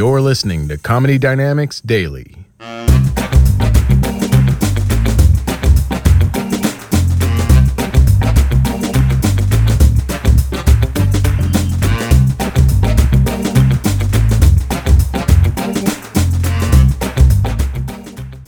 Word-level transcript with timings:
You're 0.00 0.22
listening 0.22 0.66
to 0.68 0.78
Comedy 0.78 1.18
Dynamics 1.18 1.78
Daily. 1.82 2.34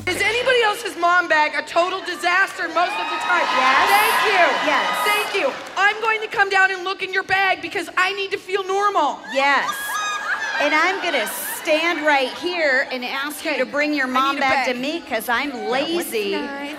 Is 0.06 0.23
anybody 0.23 0.62
else's 0.62 0.97
mom 0.97 1.28
bag 1.28 1.53
a 1.55 1.69
total 1.69 2.00
disaster 2.06 2.66
most 2.69 2.97
of 2.97 3.11
the 3.11 3.19
time? 3.20 3.45
Yes. 3.53 3.91
Thank 3.91 4.25
you. 4.25 4.45
Yes. 4.64 5.05
Thank 5.05 5.34
you. 5.34 5.53
I'm 5.77 6.00
going 6.00 6.22
to 6.22 6.28
come 6.28 6.48
down 6.48 6.70
and 6.70 6.83
look 6.83 7.03
in 7.03 7.12
your 7.12 7.25
bag 7.25 7.61
because 7.61 7.91
I 7.98 8.14
need 8.14 8.31
to 8.31 8.39
feel 8.39 8.66
normal. 8.66 9.20
Yes. 9.34 9.92
And 10.63 10.73
I'm 10.75 11.03
gonna 11.03 11.27
stand 11.61 12.07
right 12.07 12.29
here 12.39 12.87
and 12.93 13.05
ask 13.05 13.45
you 13.45 13.57
to 13.59 13.67
bring 13.67 13.93
your 13.93 14.07
mom 14.07 14.37
a 14.37 14.41
back 14.41 14.67
to 14.69 14.75
me 14.75 15.01
because 15.01 15.29
I'm 15.29 15.53
lazy. 15.69 16.37
Okay. 16.37 16.77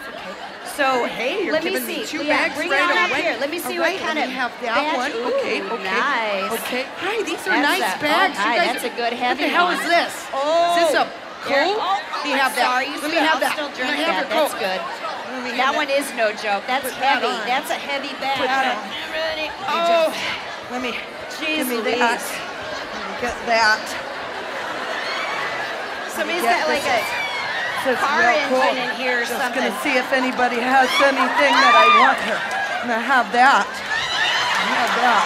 So 0.76 1.06
Hey, 1.06 1.44
you're 1.44 1.54
let 1.54 1.64
me 1.64 1.78
see. 1.80 2.06
two 2.06 2.24
yeah, 2.26 2.48
bags 2.48 2.56
bring 2.56 2.70
right 2.72 2.80
it 2.80 2.98
on 2.98 3.12
away. 3.12 3.20
up 3.20 3.26
here. 3.26 3.38
Let 3.40 3.52
me 3.52 3.60
see 3.60 3.78
right, 3.78 3.94
what 4.00 4.02
kind 4.08 4.18
of 4.18 4.26
have 4.32 4.50
that 4.64 4.96
one. 4.98 5.12
Ooh, 5.12 5.36
okay, 5.38 5.62
okay. 5.62 5.84
Nice. 5.84 6.52
Okay. 6.66 6.86
Hi, 6.98 7.22
these 7.22 7.38
are 7.46 7.54
That's 7.60 7.78
nice 7.78 7.94
a- 7.94 7.98
oh, 7.98 8.02
bags. 8.02 8.38
oh, 8.40 8.42
you 8.42 8.48
hi, 8.50 8.58
guys 8.58 8.68
that's 8.74 8.86
are- 8.86 8.94
a 8.94 8.98
good 8.98 9.14
heavy 9.14 9.44
What 9.44 9.50
the 9.52 9.54
hell 9.54 9.66
one. 9.70 9.78
is 9.78 9.86
this? 9.86 10.14
Oh. 10.34 10.74
Is 10.74 10.88
this 10.88 10.96
oh, 10.98 11.04
a 11.04 11.48
Here- 11.52 11.66
Coke? 11.68 11.78
oh, 11.78 12.00
Let 12.10 12.24
me 12.26 12.32
have 12.40 12.56
that. 12.56 12.88
you 12.88 12.96
Let 13.04 13.12
me 13.12 13.20
have 13.22 13.40
that. 13.44 13.54
Let 13.60 13.98
me 14.00 14.04
have 14.08 14.26
that. 14.26 14.34
That's 14.34 14.56
good. 14.58 14.80
Let 14.82 15.44
me 15.44 15.50
have 15.54 15.58
That 15.62 15.74
one 15.78 15.90
is 15.94 16.08
no 16.18 16.32
joke. 16.34 16.64
That's 16.66 16.90
heavy. 16.96 17.30
That's 17.46 17.70
a 17.70 17.78
heavy 17.78 18.14
bag. 18.18 18.40
Put 18.42 18.50
that 18.50 18.80
on. 18.80 18.82
Oh, 19.70 20.10
let 20.72 20.82
me. 20.82 20.98
Jeez 21.38 21.58
give 21.62 21.68
me 21.70 21.78
Louise. 21.86 22.53
Get 23.24 23.40
that. 23.48 23.80
Somebody's 26.12 26.44
got 26.44 26.68
like 26.68 26.84
a 26.84 27.00
car 27.96 28.20
real 28.20 28.36
engine 28.60 28.84
in 28.84 28.92
here 29.00 29.20
or 29.20 29.24
Just 29.24 29.40
something. 29.40 29.64
gonna 29.64 29.80
see 29.80 29.96
if 29.96 30.12
anybody 30.12 30.60
has 30.60 30.92
anything 31.00 31.56
that 31.56 31.72
I 31.72 31.88
want 32.04 32.20
here. 32.28 32.36
I'm 32.36 32.92
gonna 32.92 33.00
have 33.00 33.32
that. 33.32 33.64
I 33.64 34.68
have 34.76 34.92
that. 35.00 35.24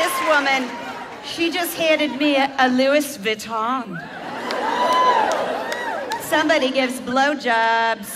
This 0.00 0.16
woman, 0.32 0.64
she 1.28 1.50
just 1.52 1.76
handed 1.76 2.16
me 2.18 2.36
a, 2.36 2.50
a 2.58 2.70
Louis 2.70 3.18
Vuitton. 3.18 4.00
Somebody 6.30 6.70
gives 6.70 7.00
blowjobs. 7.00 8.06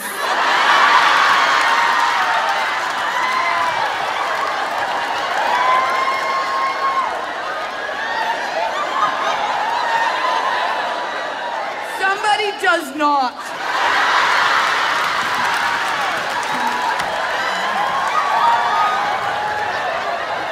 Somebody 11.99 12.53
does 12.63 12.95
not. 12.95 13.35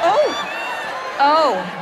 Oh, 0.03 0.35
oh 1.21 1.21
oh. 1.21 1.79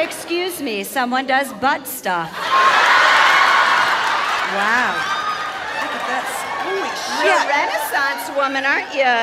Excuse 0.00 0.59
me, 0.70 0.84
someone 0.84 1.26
does 1.26 1.52
butt 1.54 1.84
stuff. 1.86 2.30
Wow. 4.54 4.94
Look 5.82 5.94
at 5.98 6.04
that. 6.10 6.26
Holy 6.62 6.94
You're 7.26 7.42
a. 7.42 7.46
Renaissance 7.50 8.30
woman, 8.38 8.62
aren't 8.64 8.94
you? 8.94 9.16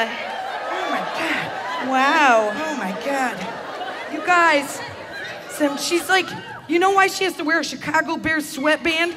Oh 0.76 0.88
my 0.92 1.04
god. 1.16 1.48
Wow. 1.88 2.52
Oh 2.52 2.76
my 2.78 2.92
god. 3.06 3.36
You 4.12 4.20
guys. 4.26 4.82
Some, 5.50 5.78
she's 5.78 6.10
like, 6.10 6.28
you 6.68 6.80
know 6.80 6.92
why 6.92 7.08
she 7.08 7.24
has 7.24 7.38
to 7.38 7.46
wear 7.46 7.62
a 7.62 7.64
Chicago 7.64 8.18
Bears 8.18 8.48
sweatband? 8.48 9.16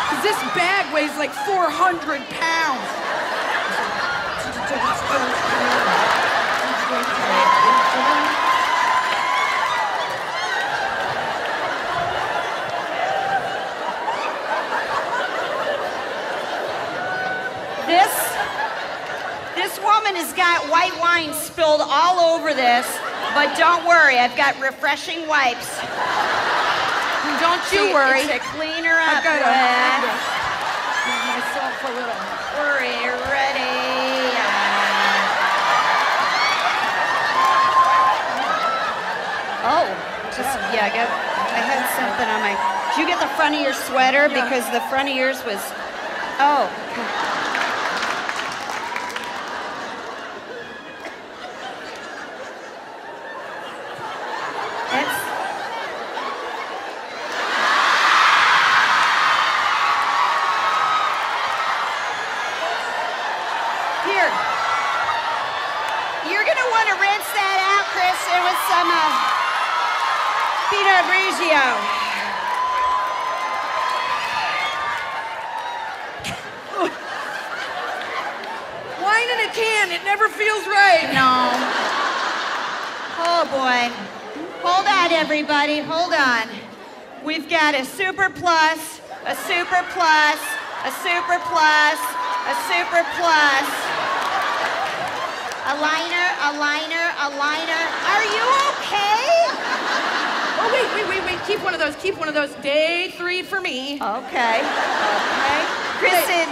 Because 0.00 0.22
this 0.22 0.38
bag 0.56 0.92
weighs 0.94 1.14
like 1.18 1.32
400 1.32 2.22
pounds. 2.30 3.02
This 17.86 18.10
this 19.54 19.78
woman 20.06 20.22
has 20.22 20.32
got 20.34 20.62
white 20.70 20.94
wine 21.02 21.34
spilled 21.34 21.82
all 21.82 22.38
over 22.38 22.54
this, 22.54 22.86
but 23.34 23.58
don't 23.58 23.82
worry, 23.86 24.18
I've 24.18 24.36
got 24.38 24.54
refreshing 24.62 25.26
wipes. 25.26 25.66
Don't 27.42 27.58
you 27.74 27.90
to- 27.90 27.94
worry. 27.94 28.22
To 28.22 28.38
clean 28.54 28.86
her 28.86 28.94
up 29.02 29.18
I've 29.18 29.24
got 29.26 29.42
to 29.42 29.50
give 29.50 30.14
myself 31.26 31.74
a 31.82 31.92
little. 31.98 32.18
Worry, 32.54 33.02
ready. 33.34 34.30
Oh, 39.66 39.90
just 40.30 40.54
yeah, 40.70 40.86
I 40.86 40.90
got. 40.94 41.10
I 41.50 41.58
had 41.66 41.82
something 41.98 42.28
on 42.30 42.40
my. 42.46 42.54
Did 42.94 43.02
you 43.02 43.06
get 43.10 43.18
the 43.18 43.34
front 43.34 43.56
of 43.56 43.60
your 43.60 43.74
sweater 43.74 44.28
because 44.28 44.70
the 44.70 44.80
front 44.86 45.08
of 45.08 45.16
yours 45.16 45.44
was? 45.44 45.58
Oh. 46.38 46.70
That's. 54.96 55.12
Here. 64.08 64.32
You're 66.32 66.46
gonna 66.48 66.68
want 66.72 66.88
to 66.88 66.96
rinse 66.96 67.28
that 67.36 67.58
out, 67.60 67.84
Kristen, 67.92 68.40
with 68.40 68.56
some 68.72 68.88
uh, 68.88 69.12
Pinot 70.72 71.04
Grigio. 71.12 71.66
Wine 79.04 79.28
in 79.28 79.40
a 79.44 79.52
can, 79.52 79.92
it 79.92 80.04
never 80.04 80.30
feels 80.30 80.66
right. 80.66 81.12
No. 81.12 81.52
Oh 83.18 83.44
boy. 83.52 84.15
Hold 84.62 84.86
on, 84.86 85.12
everybody. 85.12 85.80
Hold 85.80 86.14
on. 86.14 86.48
We've 87.24 87.48
got 87.48 87.74
a 87.74 87.84
super 87.84 88.30
plus, 88.30 89.00
a 89.26 89.34
super 89.34 89.82
plus, 89.92 90.40
a 90.84 90.92
super 91.02 91.38
plus, 91.50 91.98
a 92.46 92.54
super 92.70 93.02
plus. 93.18 93.66
A 95.66 95.74
liner, 95.82 96.26
a 96.46 96.50
liner, 96.56 97.06
a 97.20 97.28
liner. 97.36 97.82
Are 98.06 98.24
you 98.24 98.44
okay? 98.70 99.26
Oh, 100.58 100.70
wait, 100.72 100.88
wait, 100.94 101.08
wait, 101.08 101.24
wait. 101.26 101.44
Keep 101.46 101.64
one 101.64 101.74
of 101.74 101.80
those. 101.80 101.96
Keep 101.96 102.18
one 102.18 102.28
of 102.28 102.34
those. 102.34 102.54
Day 102.62 103.12
three 103.16 103.42
for 103.42 103.60
me. 103.60 103.94
Okay. 104.00 104.62
Okay. 104.62 105.60
Kristen, 105.98 106.48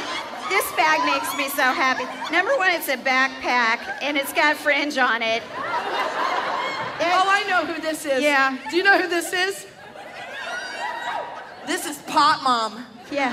this 0.48 0.70
bag 0.72 1.04
makes 1.06 1.34
me 1.36 1.48
so 1.48 1.62
happy. 1.62 2.04
Number 2.32 2.56
one, 2.56 2.72
it's 2.72 2.88
a 2.88 2.96
backpack 2.96 3.80
and 4.02 4.16
it's 4.16 4.32
got 4.32 4.56
fringe 4.56 4.98
on 4.98 5.22
it. 5.22 5.42
Oh, 7.12 7.24
I 7.28 7.44
know 7.48 7.66
who 7.66 7.80
this 7.80 8.04
is. 8.04 8.22
Yeah. 8.22 8.56
Do 8.70 8.76
you 8.76 8.82
know 8.82 8.98
who 8.98 9.08
this 9.08 9.32
is? 9.32 9.66
This 11.66 11.86
is 11.86 11.98
Pot 12.02 12.40
Mom. 12.42 12.84
Yeah. 13.10 13.32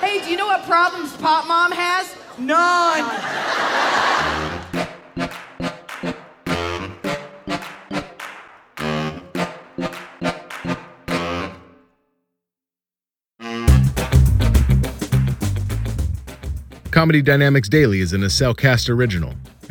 Hey, 0.00 0.22
do 0.22 0.30
you 0.30 0.36
know 0.36 0.46
what 0.46 0.64
problems 0.64 1.16
Pot 1.16 1.46
Mom 1.46 1.72
has? 1.72 2.16
None. 2.38 3.08
Comedy 16.90 17.22
Dynamics 17.22 17.68
Daily 17.68 18.00
is 18.00 18.12
an 18.12 18.20
Acelcast 18.20 18.88
original 18.88 19.34